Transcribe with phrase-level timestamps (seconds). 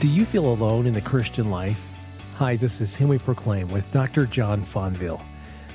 [0.00, 1.86] Do you feel alone in the Christian life?
[2.36, 4.24] Hi, this is Him We Proclaim with Dr.
[4.24, 5.22] John Fonville.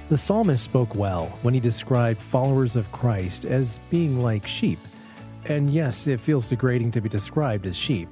[0.09, 4.79] The psalmist spoke well when he described followers of Christ as being like sheep.
[5.43, 8.09] And yes, it feels degrading to be described as sheep,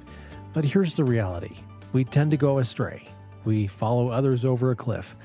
[0.52, 1.56] but here's the reality
[1.92, 3.08] we tend to go astray.
[3.44, 5.16] We follow others over a cliff.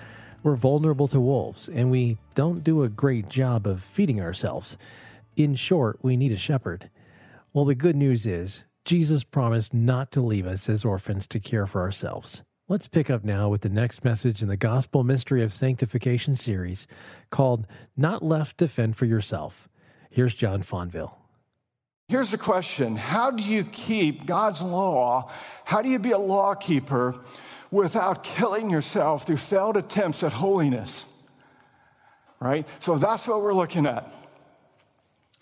[0.42, 4.76] We're vulnerable to wolves, and we don't do a great job of feeding ourselves.
[5.36, 6.90] In short, we need a shepherd.
[7.54, 11.68] Well, the good news is Jesus promised not to leave us as orphans to care
[11.68, 12.44] for ourselves.
[12.68, 16.86] Let's pick up now with the next message in the Gospel Mystery of Sanctification series
[17.32, 17.66] called
[17.98, 19.68] Not Left to Fend for Yourself.
[20.12, 21.14] Here's John Fonville.
[22.10, 25.32] Here's the question How do you keep God's law?
[25.66, 27.20] How do you be a law keeper
[27.72, 31.06] without killing yourself through failed attempts at holiness?
[32.40, 32.68] Right?
[32.80, 34.12] So that's what we're looking at.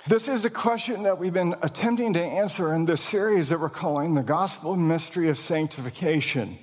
[0.07, 3.67] This is a question that we've been attempting to answer in this series that we're
[3.67, 6.59] calling the Gospel Mystery of Sanctification.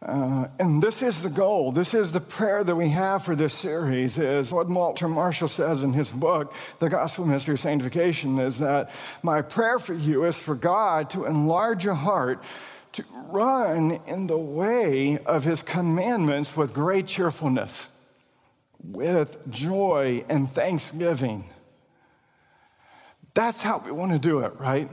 [0.00, 1.72] Uh, and this is the goal.
[1.72, 4.16] This is the prayer that we have for this series.
[4.16, 8.90] Is what Walter Marshall says in his book, The Gospel Mystery of Sanctification, is that
[9.22, 12.42] my prayer for you is for God to enlarge your heart
[12.92, 17.88] to run in the way of His commandments with great cheerfulness,
[18.82, 21.44] with joy and thanksgiving.
[23.34, 24.88] That's how we want to do it, right?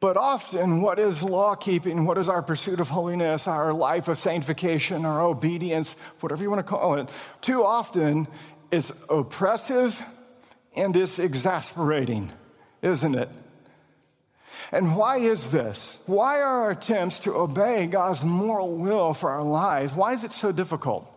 [0.00, 2.06] But often, what is law keeping?
[2.06, 6.64] What is our pursuit of holiness, our life of sanctification, our obedience, whatever you want
[6.64, 7.08] to call it?
[7.40, 8.28] Too often,
[8.70, 10.00] it's oppressive
[10.76, 12.30] and it's exasperating,
[12.80, 13.28] isn't it?
[14.70, 15.98] And why is this?
[16.06, 20.32] Why are our attempts to obey God's moral will for our lives, why is it
[20.32, 21.12] so difficult?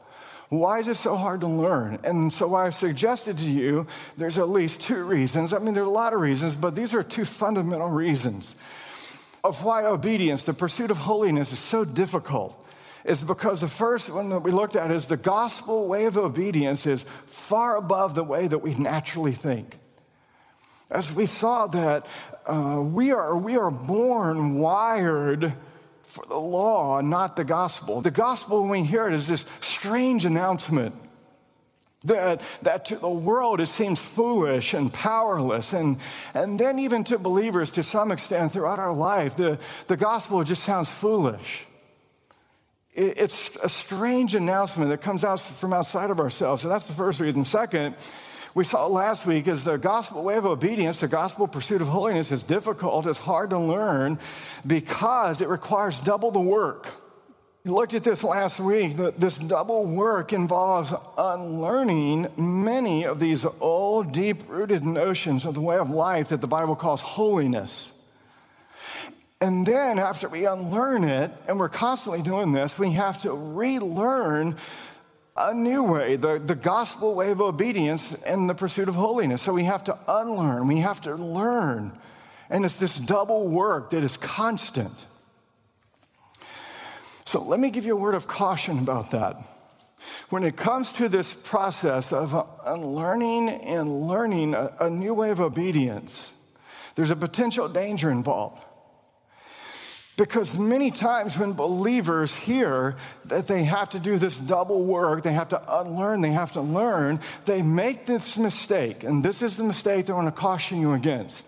[0.52, 2.00] Why is it so hard to learn?
[2.04, 5.54] And so I've suggested to you there's at least two reasons.
[5.54, 8.54] I mean, there are a lot of reasons, but these are two fundamental reasons
[9.46, 12.68] of why obedience, the pursuit of holiness, is so difficult.
[13.06, 16.86] Is because the first one that we looked at is the gospel way of obedience
[16.86, 19.80] is far above the way that we naturally think.
[20.92, 22.06] As we saw that
[22.46, 25.54] uh, we, are, we are born wired
[26.12, 28.02] for the law, not the gospel.
[28.02, 30.94] The gospel, when we hear it, is this strange announcement
[32.04, 35.72] that, that to the world it seems foolish and powerless.
[35.72, 35.98] And,
[36.34, 39.58] and then, even to believers, to some extent, throughout our life, the,
[39.88, 41.66] the gospel just sounds foolish.
[42.94, 46.62] It, it's a strange announcement that comes out from outside of ourselves.
[46.62, 47.46] So that's the first reason.
[47.46, 47.96] Second,
[48.54, 52.32] we saw last week is the gospel way of obedience, the gospel pursuit of holiness
[52.32, 54.20] is difficult, it's hard to learn
[54.68, 56.90] because it requires double the work.
[57.64, 58.96] We looked at this last week.
[58.96, 65.78] This double work involves unlearning many of these old, deep rooted notions of the way
[65.78, 67.94] of life that the Bible calls holiness.
[69.40, 74.56] And then, after we unlearn it, and we're constantly doing this, we have to relearn
[75.50, 79.42] a new way, the, the gospel way of obedience and the pursuit of holiness.
[79.42, 81.98] So we have to unlearn, we have to learn.
[82.50, 84.94] And it's this double work that is constant.
[87.26, 89.38] So let me give you a word of caution about that.
[90.30, 92.34] When it comes to this process of
[92.66, 96.34] unlearning and learning a, a new way of obedience,
[96.96, 98.66] there's a potential danger involved.
[100.22, 102.96] Because many times when believers hear
[103.26, 106.62] that they have to do this double work, they have to unlearn, they have to
[106.62, 109.04] learn, they make this mistake.
[109.04, 111.48] And this is the mistake that I want to caution you against.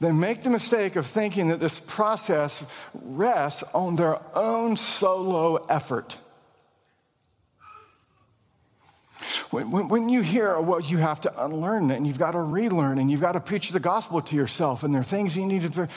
[0.00, 2.62] They make the mistake of thinking that this process
[2.92, 6.18] rests on their own solo effort.
[9.50, 12.98] When, when, when, you hear what you have to unlearn and you've got to relearn
[12.98, 15.72] and you've got to preach the gospel to yourself and there are things you need
[15.72, 15.88] to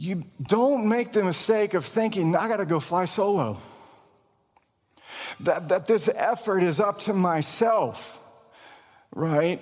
[0.00, 3.58] you don't make the mistake of thinking, I got to go fly solo.
[5.40, 8.18] That, that this effort is up to myself,
[9.14, 9.60] right?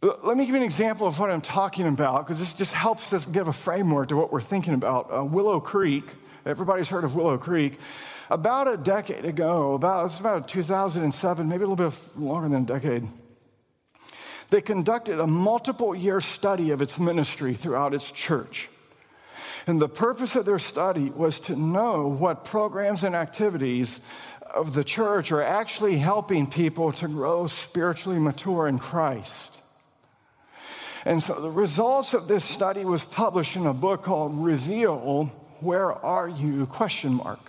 [0.00, 3.12] Let me give you an example of what I'm talking about because this just helps
[3.12, 5.14] us give a framework to what we're thinking about.
[5.14, 6.04] Uh, Willow Creek,
[6.46, 7.78] everybody's heard of Willow Creek.
[8.30, 12.66] About a decade ago, about it's about 2007, maybe a little bit longer than a
[12.66, 13.06] decade.
[14.48, 18.70] They conducted a multiple year study of its ministry throughout its church.
[19.66, 24.00] And the purpose of their study was to know what programs and activities
[24.54, 29.52] of the church are actually helping people to grow spiritually mature in Christ.
[31.06, 35.26] And so the results of this study was published in a book called Reveal,
[35.60, 36.66] Where Are You?
[36.66, 37.40] question mark.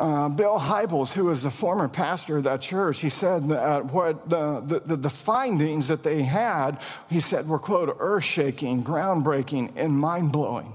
[0.00, 4.30] Uh, Bill Hybels, who was the former pastor of that church, he said that what
[4.30, 6.80] the, the, the findings that they had,
[7.10, 10.72] he said, were, quote, earth shaking, groundbreaking, and mind blowing.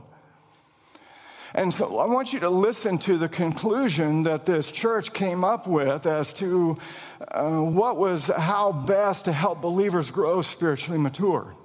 [1.56, 5.68] And so I want you to listen to the conclusion that this church came up
[5.68, 6.78] with as to
[7.30, 11.56] uh, what was how best to help believers grow spiritually mature.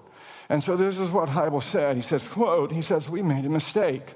[0.48, 1.96] And so this is what Hybels said.
[1.96, 4.14] He says, quote, he says, we made a mistake.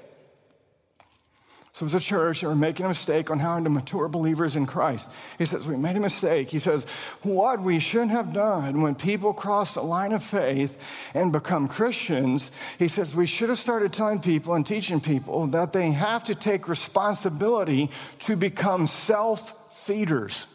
[1.75, 5.11] So as a church, were making a mistake on how to mature believers in Christ.
[5.37, 6.49] He says, we made a mistake.
[6.49, 6.85] He says,
[7.21, 12.49] what we should have done when people cross the line of faith and become Christians,
[12.79, 16.33] he says, we should have started telling people and teaching people that they have to
[16.33, 17.89] take responsibility
[18.19, 20.45] to become self-feeders.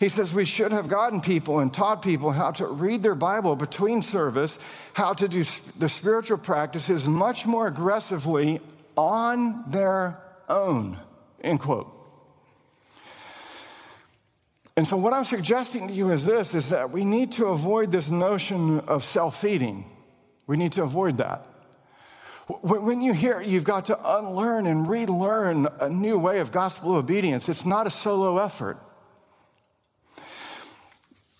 [0.00, 3.54] He says we should have gotten people and taught people how to read their Bible
[3.54, 4.58] between service,
[4.94, 5.44] how to do
[5.78, 8.60] the spiritual practices much more aggressively
[8.98, 10.98] on their own,
[11.40, 11.94] end quote.
[14.76, 17.92] And so what I'm suggesting to you is this, is that we need to avoid
[17.92, 19.84] this notion of self-feeding.
[20.48, 21.46] We need to avoid that.
[22.62, 26.94] When you hear it, you've got to unlearn and relearn a new way of gospel
[26.94, 28.78] obedience, it's not a solo effort.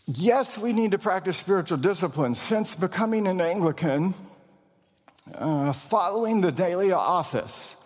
[0.07, 2.41] Yes, we need to practice spiritual disciplines.
[2.41, 4.15] Since becoming an Anglican,
[5.35, 7.77] uh, following the daily office.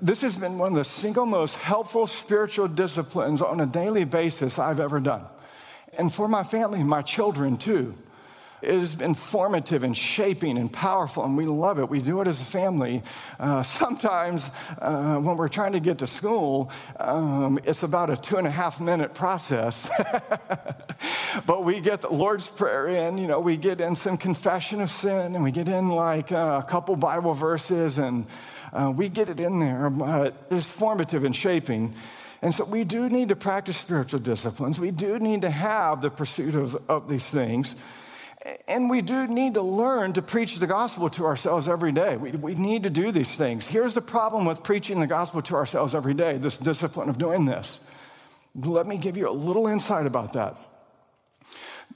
[0.00, 4.58] This has been one of the single most helpful spiritual disciplines on a daily basis
[4.58, 5.24] I've ever done.
[5.96, 7.94] And for my family, my children too.
[8.62, 11.88] It has been formative and shaping and powerful, and we love it.
[11.88, 13.02] We do it as a family.
[13.40, 14.48] Uh, sometimes,
[14.80, 16.70] uh, when we're trying to get to school,
[17.00, 19.90] um, it's about a two and a half minute process.
[21.46, 24.90] but we get the Lord's Prayer in, you know, we get in some confession of
[24.90, 28.26] sin, and we get in like uh, a couple Bible verses, and
[28.72, 29.90] uh, we get it in there.
[29.90, 31.96] But it's formative and shaping.
[32.42, 34.78] And so we do need to practice spiritual disciplines.
[34.78, 37.74] We do need to have the pursuit of, of these things.
[38.66, 42.16] And we do need to learn to preach the gospel to ourselves every day.
[42.16, 43.66] We, we need to do these things.
[43.66, 47.44] Here's the problem with preaching the gospel to ourselves every day this discipline of doing
[47.46, 47.78] this.
[48.54, 50.56] Let me give you a little insight about that.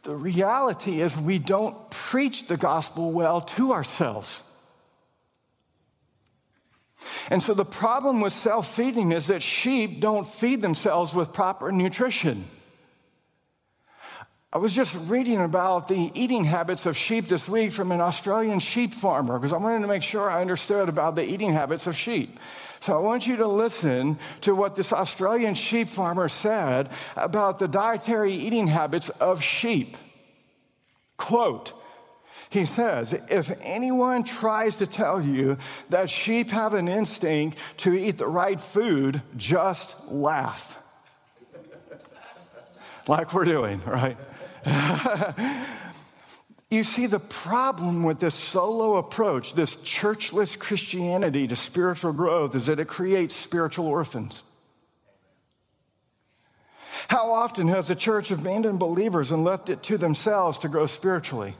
[0.04, 4.42] The reality is, we don't preach the gospel well to ourselves.
[7.28, 11.72] And so, the problem with self feeding is that sheep don't feed themselves with proper
[11.72, 12.44] nutrition.
[14.52, 18.60] I was just reading about the eating habits of sheep this week from an Australian
[18.60, 21.96] sheep farmer because I wanted to make sure I understood about the eating habits of
[21.96, 22.38] sheep.
[22.78, 27.66] So I want you to listen to what this Australian sheep farmer said about the
[27.66, 29.96] dietary eating habits of sheep.
[31.16, 31.72] Quote,
[32.48, 35.56] he says, if anyone tries to tell you
[35.90, 40.80] that sheep have an instinct to eat the right food, just laugh.
[43.08, 44.16] like we're doing, right?
[46.70, 52.66] you see, the problem with this solo approach, this churchless Christianity to spiritual growth, is
[52.66, 54.42] that it creates spiritual orphans.
[57.08, 61.54] How often has the church abandoned believers and left it to themselves to grow spiritually?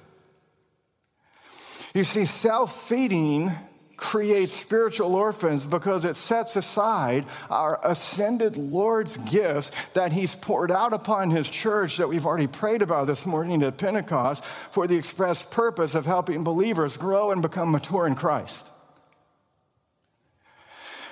[1.94, 3.52] You see, self feeding
[3.96, 10.92] creates spiritual orphans because it sets aside our ascended Lord's gifts that He's poured out
[10.92, 15.42] upon His church that we've already prayed about this morning at Pentecost for the express
[15.42, 18.66] purpose of helping believers grow and become mature in Christ.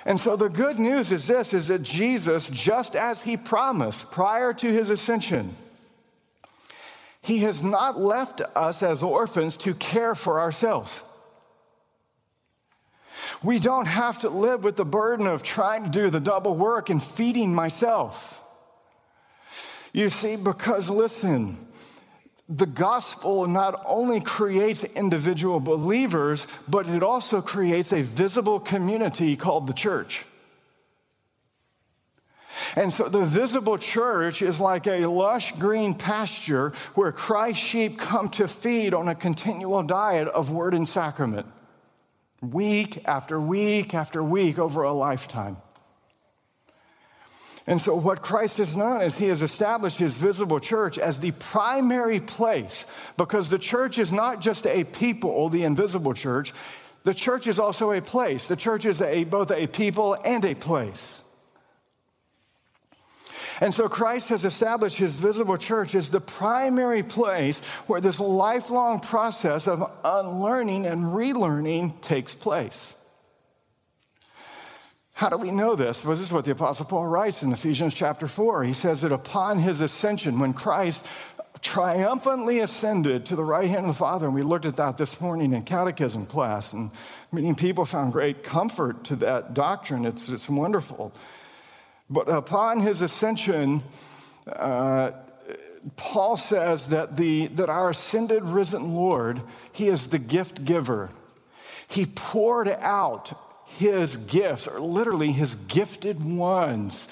[0.05, 4.53] And so the good news is this is that Jesus, just as he promised prior
[4.53, 5.55] to his ascension,
[7.23, 11.01] he has not left us as orphans to care for ourselves.
[13.43, 16.89] We don't have to live with the burden of trying to do the double work
[16.89, 18.43] and feeding myself.
[19.93, 21.67] You see, because listen,
[22.49, 29.67] the gospel not only creates individual believers, but it also creates a visible community called
[29.67, 30.25] the church.
[32.75, 38.29] And so the visible church is like a lush green pasture where Christ's sheep come
[38.31, 41.47] to feed on a continual diet of word and sacrament
[42.41, 45.57] week after week after week over a lifetime.
[47.67, 51.31] And so, what Christ has done is he has established his visible church as the
[51.31, 52.85] primary place
[53.17, 56.53] because the church is not just a people, the invisible church.
[57.05, 58.47] The church is also a place.
[58.47, 61.21] The church is a, both a people and a place.
[63.61, 68.99] And so Christ has established his visible church as the primary place where this lifelong
[68.99, 72.93] process of unlearning and relearning takes place.
[75.13, 76.03] How do we know this?
[76.03, 78.65] Well, this is what the Apostle Paul writes in Ephesians chapter 4.
[78.65, 81.05] He says that upon his ascension, when Christ
[81.61, 85.21] triumphantly ascended to the right hand of the Father, and we looked at that this
[85.21, 86.91] morning in catechism class, and
[87.31, 90.03] many people found great comfort to that doctrine.
[90.03, 91.13] It's, it's wonderful.
[92.09, 93.83] But upon his ascension,
[94.47, 95.11] uh,
[95.95, 101.09] Paul says that, the, that our ascended, risen Lord, he is the gift giver.
[101.87, 103.33] He poured out
[103.65, 107.07] his gifts, or literally his gifted ones,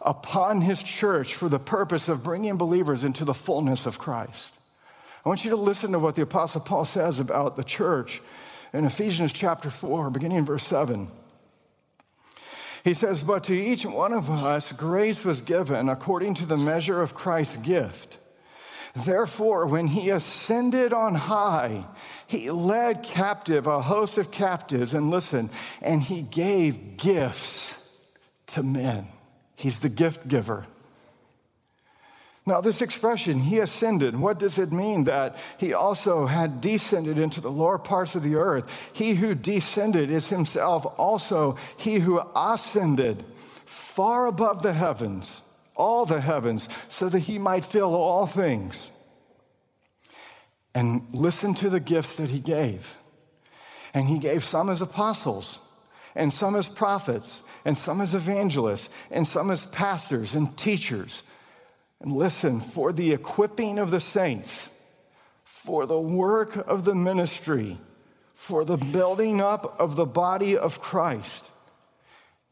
[0.00, 4.54] upon his church for the purpose of bringing believers into the fullness of Christ.
[5.24, 8.22] I want you to listen to what the Apostle Paul says about the church
[8.72, 11.08] in Ephesians chapter 4, beginning in verse 7.
[12.88, 17.02] He says, But to each one of us grace was given according to the measure
[17.02, 18.16] of Christ's gift.
[18.96, 21.84] Therefore, when he ascended on high,
[22.26, 25.50] he led captive a host of captives, and listen,
[25.82, 27.76] and he gave gifts
[28.46, 29.04] to men.
[29.54, 30.64] He's the gift giver.
[32.48, 35.04] Now, this expression, he ascended, what does it mean?
[35.04, 38.90] That he also had descended into the lower parts of the earth.
[38.92, 43.24] He who descended is himself also he who ascended
[43.64, 45.42] far above the heavens
[45.78, 48.90] all the heavens, so that he might fill all things.
[50.74, 52.98] And listen to the gifts that he gave.
[53.94, 55.58] And he gave some as apostles,
[56.14, 61.22] and some as prophets, and some as evangelists, and some as pastors and teachers.
[62.00, 64.70] And listen, for the equipping of the saints,
[65.44, 67.78] for the work of the ministry,
[68.34, 71.50] for the building up of the body of Christ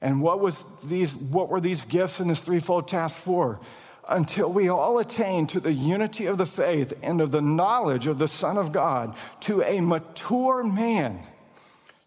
[0.01, 3.61] and what, was these, what were these gifts in this threefold task for?
[4.09, 8.19] Until we all attain to the unity of the faith and of the knowledge of
[8.19, 11.21] the Son of God, to a mature man,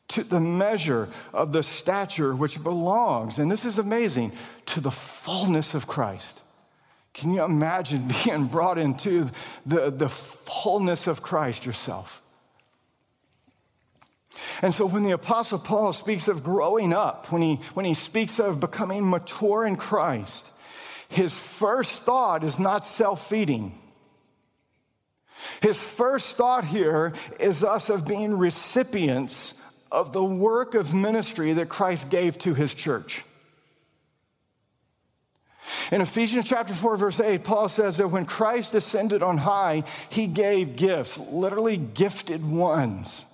[0.10, 4.32] to the measure of the stature which belongs, and this is amazing,
[4.68, 6.42] to the fullness of Christ.
[7.14, 9.30] Can you imagine being brought into
[9.66, 12.22] the, the fullness of Christ yourself?
[14.62, 18.40] And so when the Apostle Paul speaks of growing up, when he, when he speaks
[18.40, 20.52] of becoming mature in Christ,
[21.10, 23.78] his first thought is not self feeding.
[25.62, 29.54] His first thought here is us of being recipients
[29.92, 33.24] of the work of ministry that Christ gave to his church.
[35.92, 40.28] In Ephesians chapter 4, verse 8, Paul says that when Christ ascended on high, he
[40.28, 43.26] gave gifts, literally gifted ones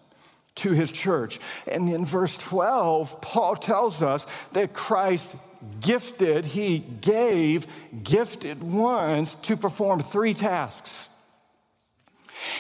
[0.56, 1.40] to his church.
[1.68, 5.36] And in verse 12, Paul tells us that Christ
[5.82, 7.68] gifted, he gave
[8.04, 11.10] gifted ones to perform three tasks.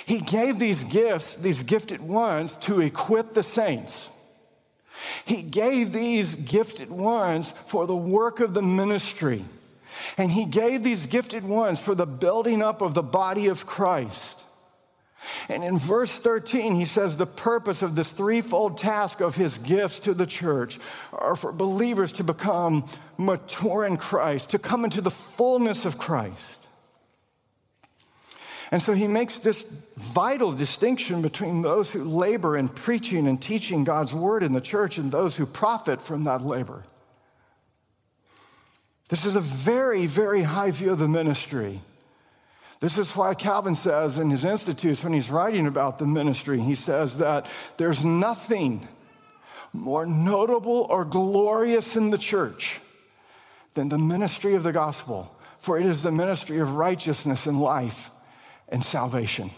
[0.05, 4.11] He gave these gifts, these gifted ones, to equip the saints.
[5.25, 9.43] He gave these gifted ones for the work of the ministry.
[10.17, 14.43] And he gave these gifted ones for the building up of the body of Christ.
[15.49, 19.99] And in verse 13, he says the purpose of this threefold task of his gifts
[20.01, 20.79] to the church
[21.11, 22.87] are for believers to become
[23.17, 26.65] mature in Christ, to come into the fullness of Christ.
[28.71, 29.63] And so he makes this
[29.95, 34.97] vital distinction between those who labor in preaching and teaching God's word in the church
[34.97, 36.83] and those who profit from that labor.
[39.07, 41.81] This is a very, very high view of the ministry.
[42.79, 46.75] This is why Calvin says in his Institutes, when he's writing about the ministry, he
[46.75, 47.47] says that
[47.77, 48.87] there's nothing
[49.73, 52.79] more notable or glorious in the church
[53.73, 58.09] than the ministry of the gospel, for it is the ministry of righteousness and life
[58.69, 59.51] and salvation.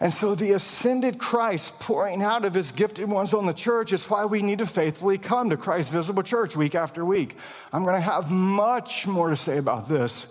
[0.00, 4.08] And so the ascended Christ pouring out of his gifted ones on the church is
[4.08, 7.36] why we need to faithfully come to Christ's visible church week after week.
[7.70, 10.26] I'm going to have much more to say about this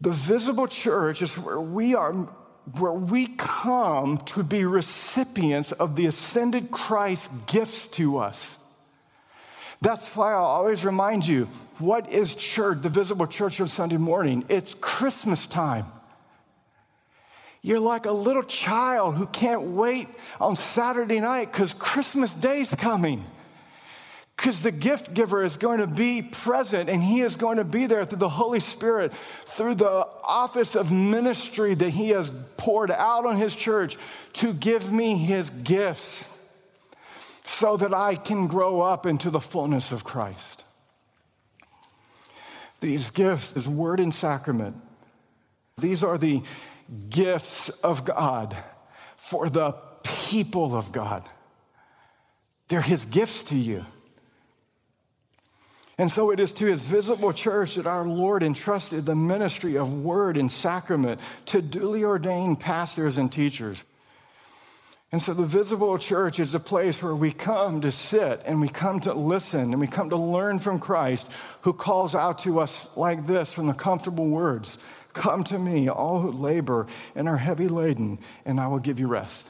[0.00, 2.12] the visible church is where we are,
[2.78, 8.58] where we come to be recipients of the ascended Christ's gifts to us.
[9.80, 11.46] That's why I always remind you
[11.78, 14.44] what is church, the visible church of Sunday morning?
[14.50, 15.86] It's Christmas time.
[17.64, 23.24] You're like a little child who can't wait on Saturday night because Christmas Day's coming.
[24.36, 27.86] Because the gift giver is going to be present and he is going to be
[27.86, 29.14] there through the Holy Spirit,
[29.46, 33.96] through the office of ministry that he has poured out on his church
[34.34, 36.36] to give me his gifts
[37.46, 40.64] so that I can grow up into the fullness of Christ.
[42.82, 44.76] These gifts, is word and sacrament,
[45.78, 46.42] these are the
[47.08, 48.56] gifts of God
[49.16, 49.72] for the
[50.02, 51.24] people of God.
[52.68, 53.84] they're his gifts to you.
[55.96, 60.02] And so it is to his visible church that our Lord entrusted the ministry of
[60.02, 63.84] word and sacrament to duly ordained pastors and teachers.
[65.12, 68.66] And so the visible church is a place where we come to sit and we
[68.66, 72.88] come to listen and we come to learn from Christ who calls out to us
[72.96, 74.76] like this from the comfortable words
[75.14, 79.06] Come to me, all who labor and are heavy laden, and I will give you
[79.06, 79.48] rest.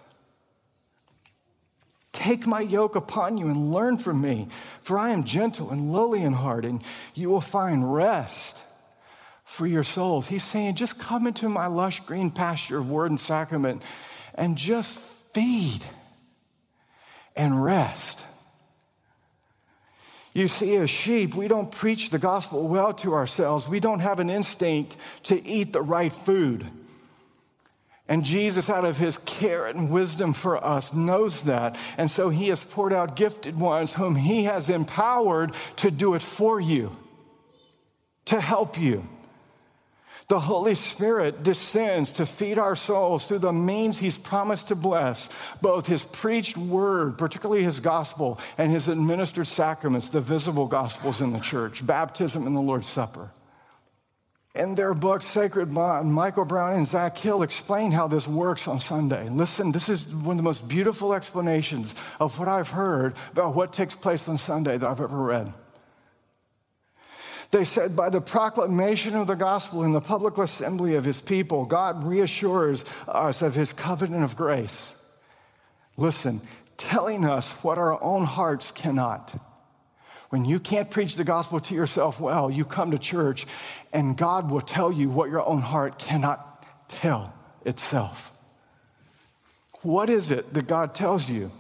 [2.13, 4.47] Take my yoke upon you and learn from me,
[4.83, 6.81] for I am gentle and lowly in heart, and
[7.15, 8.63] you will find rest
[9.45, 10.29] for your souls.
[10.29, 13.83] He's saying, just come into my lush green pasture of word and sacrament
[14.35, 14.99] and just
[15.33, 15.83] feed
[17.35, 18.25] and rest.
[20.35, 23.69] You see, as sheep, we don't preach the gospel well to ourselves.
[23.69, 26.69] We don't have an instinct to eat the right food.
[28.09, 31.79] And Jesus, out of his care and wisdom for us, knows that.
[31.97, 36.21] And so he has poured out gifted ones whom he has empowered to do it
[36.21, 36.91] for you,
[38.27, 39.09] to help you.
[40.29, 45.29] The Holy Spirit descends to feed our souls through the means He's promised to bless,
[45.61, 51.33] both His preached word, particularly His gospel, and His administered sacraments, the visible gospels in
[51.33, 53.31] the church, baptism and the Lord's Supper.
[54.55, 58.79] In their book, Sacred Bond, Michael Brown and Zach Keele explain how this works on
[58.79, 59.29] Sunday.
[59.29, 63.73] Listen, this is one of the most beautiful explanations of what I've heard about what
[63.73, 65.53] takes place on Sunday that I've ever read.
[67.55, 71.65] They said, by the proclamation of the gospel in the public assembly of his people,
[71.67, 74.93] God reassures us of his covenant of grace.
[75.97, 76.41] Listen,
[76.77, 79.41] telling us what our own hearts cannot.
[80.31, 83.47] When you can't preach the gospel to yourself well, you come to church
[83.93, 87.33] and God will tell you what your own heart cannot tell
[87.65, 88.37] itself.
[89.83, 91.53] What is it that God tells you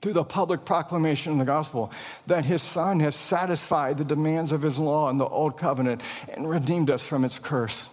[0.00, 1.92] through the public proclamation of the gospel
[2.26, 6.02] that his son has satisfied the demands of his law in the old covenant
[6.34, 7.86] and redeemed us from its curse?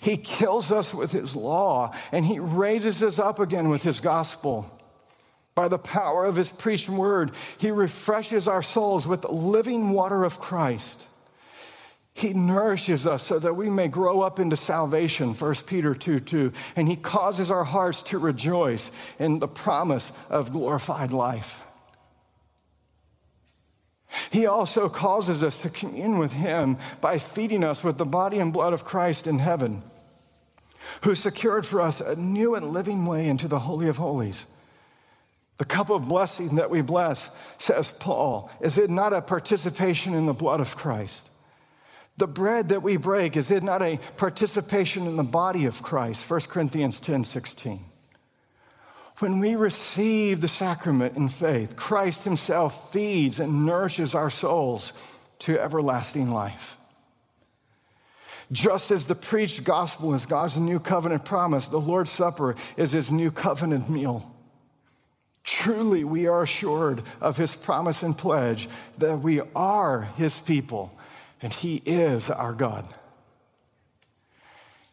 [0.00, 4.70] He kills us with his law and he raises us up again with his gospel.
[5.54, 10.24] By the power of his preached word, he refreshes our souls with the living water
[10.24, 11.06] of Christ.
[12.14, 16.52] He nourishes us so that we may grow up into salvation, 1 Peter 2 2.
[16.76, 21.64] And he causes our hearts to rejoice in the promise of glorified life.
[24.30, 28.52] He also causes us to commune with him by feeding us with the body and
[28.52, 29.82] blood of Christ in heaven,
[31.02, 34.46] who secured for us a new and living way into the Holy of Holies
[35.60, 40.24] the cup of blessing that we bless, says Paul, is it not a participation in
[40.24, 41.28] the blood of Christ?
[42.20, 46.28] The bread that we break, is it not a participation in the body of Christ?
[46.28, 47.80] 1 Corinthians 10 16.
[49.20, 54.92] When we receive the sacrament in faith, Christ Himself feeds and nourishes our souls
[55.38, 56.76] to everlasting life.
[58.52, 63.10] Just as the preached gospel is God's new covenant promise, the Lord's Supper is His
[63.10, 64.30] new covenant meal.
[65.42, 70.94] Truly, we are assured of his promise and pledge that we are his people
[71.42, 72.86] and he is our God.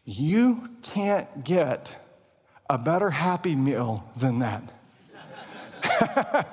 [0.04, 1.94] You can't get
[2.70, 4.62] a better happy meal than that.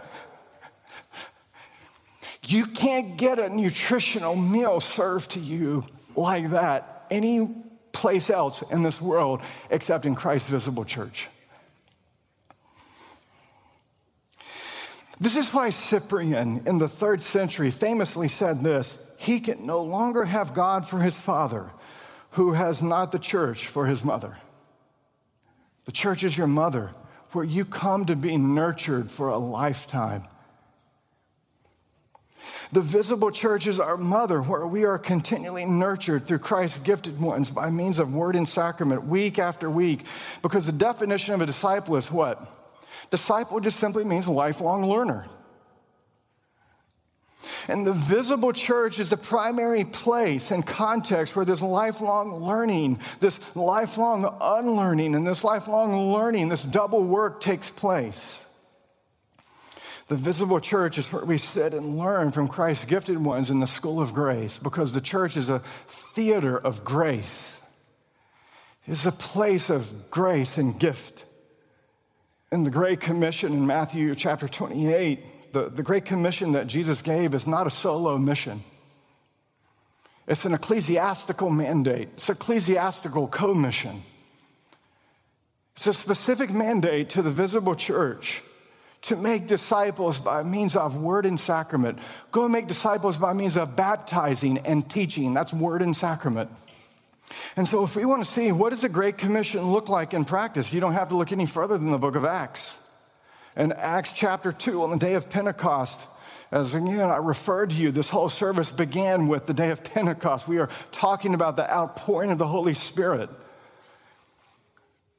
[2.48, 5.84] you can't get a nutritional meal served to you
[6.16, 7.50] like that any
[7.92, 11.28] place else in this world except in Christ's visible church.
[15.20, 20.26] This is why Cyprian in the third century famously said this He can no longer
[20.26, 21.72] have God for his father
[22.32, 24.36] who has not the church for his mother.
[25.86, 26.92] The church is your mother,
[27.32, 30.24] where you come to be nurtured for a lifetime.
[32.74, 37.50] The visible church is our mother, where we are continually nurtured through Christ's gifted ones
[37.52, 40.06] by means of word and sacrament, week after week.
[40.42, 42.46] Because the definition of a disciple is what?
[43.16, 45.26] Disciple just simply means lifelong learner.
[47.70, 53.40] And the visible church is the primary place and context where this lifelong learning, this
[53.56, 58.44] lifelong unlearning, and this lifelong learning, this double work takes place.
[60.10, 63.66] The visible church is where we sit and learn from Christ's gifted ones in the
[63.66, 67.62] school of grace because the church is a theater of grace.
[68.86, 71.24] It's a place of grace and gift
[72.56, 77.34] in the Great Commission in Matthew chapter 28, the, the Great Commission that Jesus gave
[77.34, 78.64] is not a solo mission.
[80.26, 84.04] It's an ecclesiastical mandate, it's an ecclesiastical commission.
[85.76, 88.42] It's a specific mandate to the visible church
[89.02, 92.00] to make disciples by means of word and sacrament.
[92.32, 95.34] Go and make disciples by means of baptizing and teaching.
[95.34, 96.50] That's word and sacrament.
[97.56, 100.26] And so, if we want to see what does a Great Commission look like in
[100.26, 102.78] practice, you don't have to look any further than the book of Acts.
[103.56, 106.00] In Acts chapter 2, on the day of Pentecost,
[106.52, 110.48] as again I referred to you, this whole service began with the day of Pentecost.
[110.48, 113.30] We are talking about the outpouring of the Holy Spirit.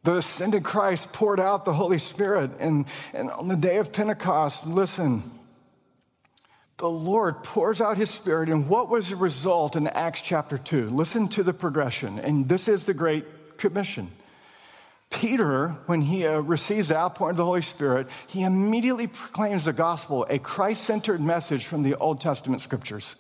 [0.05, 2.53] The ascended Christ poured out the Holy Spirit.
[2.61, 5.25] And, and on the day of Pentecost, listen,
[6.79, 8.49] the Lord pours out his Spirit.
[8.49, 10.91] And what was the result in Acts chapter 2?
[10.91, 12.19] Listen to the progression.
[12.19, 14.11] And this is the Great Commission.
[15.11, 19.73] Peter, when he uh, receives the outpouring of the Holy Spirit, he immediately proclaims the
[19.73, 23.15] gospel, a Christ centered message from the Old Testament scriptures.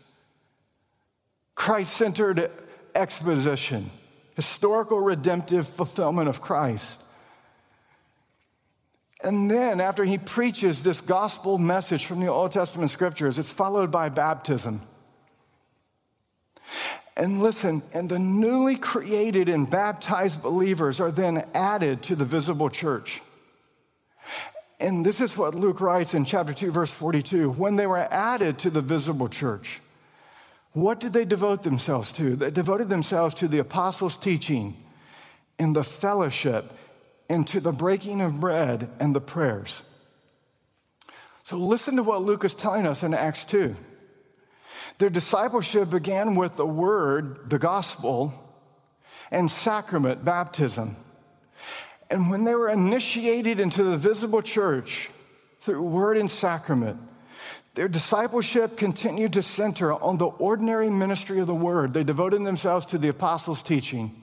[1.54, 2.50] Christ centered
[2.94, 3.90] exposition
[4.34, 7.00] historical redemptive fulfillment of Christ.
[9.22, 13.90] And then, after he preaches this gospel message from the Old Testament scriptures, it's followed
[13.90, 14.80] by baptism.
[17.16, 22.68] And listen, and the newly created and baptized believers are then added to the visible
[22.68, 23.22] church.
[24.78, 28.58] And this is what Luke writes in chapter 2, verse 42 when they were added
[28.60, 29.80] to the visible church.
[30.72, 32.36] What did they devote themselves to?
[32.36, 34.76] They devoted themselves to the apostles' teaching
[35.58, 36.70] and the fellowship
[37.28, 39.82] and to the breaking of bread and the prayers.
[41.44, 43.76] So listen to what Luke is telling us in Acts 2.
[44.98, 48.34] Their discipleship began with the word, the gospel,
[49.30, 50.96] and sacrament, baptism.
[52.10, 55.10] And when they were initiated into the visible church
[55.60, 57.00] through word and sacrament,
[57.74, 61.92] their discipleship continued to center on the ordinary ministry of the word.
[61.92, 64.22] They devoted themselves to the apostles' teaching.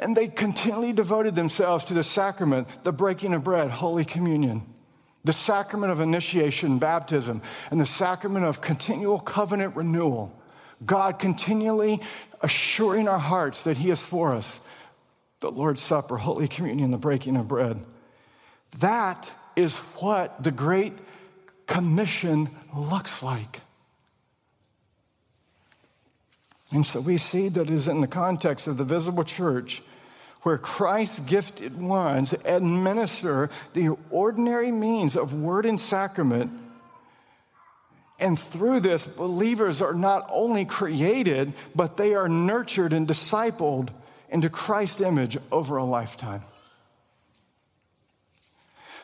[0.00, 4.62] And they continually devoted themselves to the sacrament, the breaking of bread, Holy Communion,
[5.24, 10.36] the sacrament of initiation, baptism, and the sacrament of continual covenant renewal.
[10.84, 12.00] God continually
[12.40, 14.60] assuring our hearts that He is for us.
[15.40, 17.84] The Lord's Supper, Holy Communion, the breaking of bread.
[18.78, 20.94] That is what the great
[21.66, 23.60] commission looks like.
[26.72, 29.82] And so we see that is in the context of the visible church
[30.42, 36.52] where Christ's gifted ones administer the ordinary means of word and sacrament.
[38.18, 43.88] And through this, believers are not only created, but they are nurtured and discipled
[44.28, 46.42] into Christ's image over a lifetime.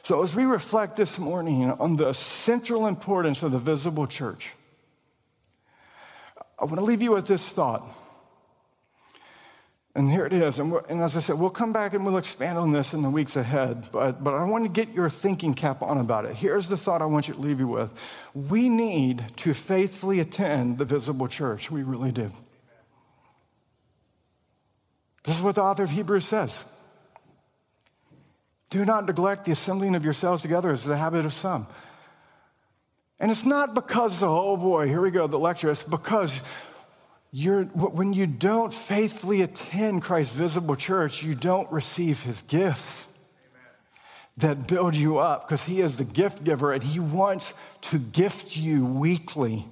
[0.02, 4.52] So, as we reflect this morning on the central importance of the visible church,
[6.58, 7.86] I want to leave you with this thought.
[9.94, 10.58] And here it is.
[10.58, 13.08] And, and, as I said, we'll come back and we'll expand on this in the
[13.08, 13.88] weeks ahead.
[13.90, 16.34] But, but I want to get your thinking cap on about it.
[16.34, 17.94] Here's the thought I want you to leave you with
[18.34, 21.70] we need to faithfully attend the visible church.
[21.70, 22.30] We really do.
[25.24, 26.62] This is what the author of Hebrews says.
[28.68, 31.66] Do not neglect the assembling of yourselves together as the habit of some.
[33.18, 35.70] And it's not because, oh boy, here we go, the lecture.
[35.70, 36.42] It's because
[37.32, 43.08] you're, when you don't faithfully attend Christ's visible church, you don't receive his gifts
[44.38, 48.54] that build you up because he is the gift giver and he wants to gift
[48.54, 49.64] you weekly.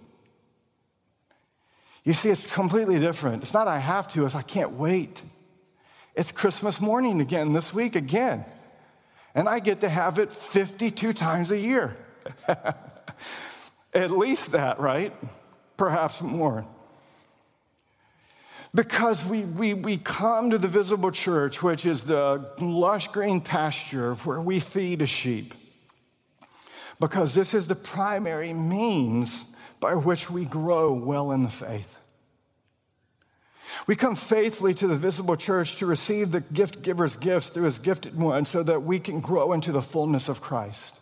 [2.02, 3.42] You see, it's completely different.
[3.42, 5.20] It's not I have to, it's I can't wait.
[6.14, 8.46] It's Christmas morning again, this week again
[9.35, 11.96] and I get to have it 52 times a year.
[13.94, 15.12] At least that, right?
[15.77, 16.66] Perhaps more.
[18.74, 24.14] Because we, we, we come to the visible church, which is the lush green pasture
[24.16, 25.55] where we feed a sheep.
[26.98, 29.44] Because this is the primary means
[29.79, 31.98] by which we grow well in the faith.
[33.87, 37.79] We come faithfully to the visible church to receive the gift giver's gifts through his
[37.79, 40.98] gifted one so that we can grow into the fullness of Christ.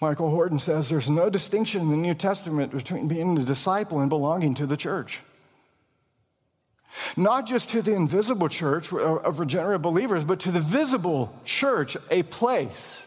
[0.00, 4.08] Michael Horton says there's no distinction in the New Testament between being a disciple and
[4.08, 5.20] belonging to the church.
[7.16, 12.22] Not just to the invisible church of regenerate believers, but to the visible church, a
[12.22, 13.06] place.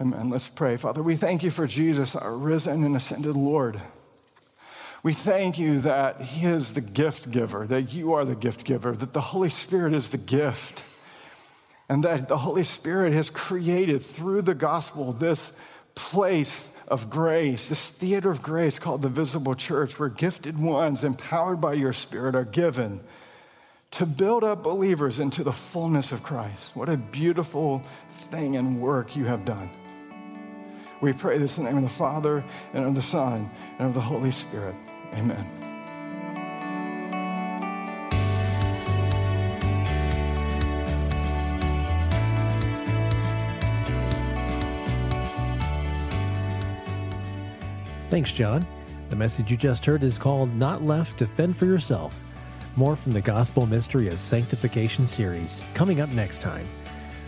[0.00, 0.30] Amen.
[0.30, 0.76] Let's pray.
[0.76, 3.80] Father, we thank you for Jesus, our risen and ascended Lord.
[5.02, 8.92] We thank you that He is the gift giver, that you are the gift giver,
[8.92, 10.84] that the Holy Spirit is the gift,
[11.88, 15.52] and that the Holy Spirit has created through the gospel this
[15.98, 21.60] place of grace, this theater of grace called the visible church, where gifted ones, empowered
[21.60, 23.00] by your Spirit, are given
[23.90, 26.74] to build up believers into the fullness of Christ.
[26.74, 29.70] What a beautiful thing and work you have done.
[31.00, 33.94] We pray this in the name of the Father, and of the Son, and of
[33.94, 34.74] the Holy Spirit.
[35.14, 35.67] Amen.
[48.10, 48.66] Thanks, John.
[49.10, 52.18] The message you just heard is called Not Left to Fend for Yourself.
[52.74, 56.66] More from the Gospel Mystery of Sanctification series coming up next time.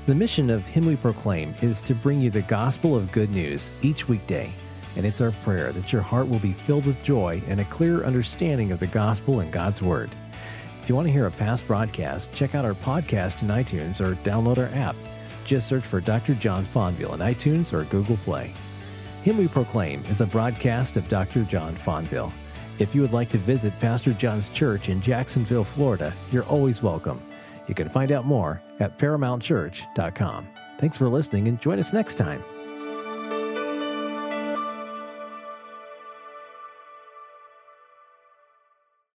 [0.06, 3.72] The mission of Him We Proclaim is to bring you the gospel of good news
[3.82, 4.50] each weekday,
[4.96, 8.04] and it's our prayer that your heart will be filled with joy and a clear
[8.04, 10.10] understanding of the gospel and God's Word.
[10.80, 14.14] If you want to hear a past broadcast, check out our podcast in iTunes or
[14.22, 14.96] download our app.
[15.44, 16.34] Just search for Dr.
[16.34, 18.54] John Fonville in iTunes or Google Play.
[19.22, 21.44] Him We Proclaim is a broadcast of Dr.
[21.44, 22.32] John Fonville.
[22.78, 27.20] If you would like to visit Pastor John's church in Jacksonville, Florida, you're always welcome.
[27.68, 30.48] You can find out more at ParamountChurch.com.
[30.78, 32.42] Thanks for listening and join us next time.